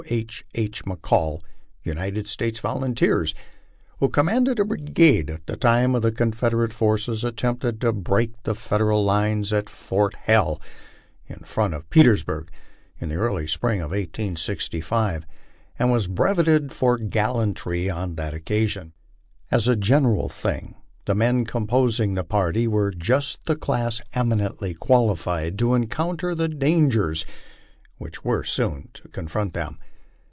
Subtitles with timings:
[0.09, 0.43] H.
[0.57, 0.67] II.
[0.87, 1.39] McCall,
[1.83, 3.35] United States Volunteers,
[3.99, 9.05] who commanded a brigade at the time the Confederat3 forces attempted to break the Federal
[9.05, 10.59] lines at Fort Hell,
[11.27, 12.49] in front of Petersburg,
[12.99, 15.23] in the early spring of 1865,
[15.77, 18.93] and was breveted for gal lantry on that occasion.
[19.51, 20.75] As a general thing
[21.05, 27.23] the men composing the party were just the class eminently qualified to encounter the dangers
[27.97, 29.77] which were soon to confront them.